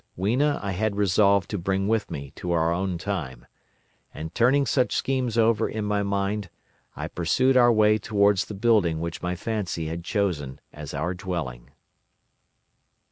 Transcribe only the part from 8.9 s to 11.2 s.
which my fancy had chosen as our